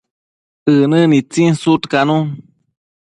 ënë 0.75 1.01
nitsin 1.11 1.53
sudcanun 1.65 2.23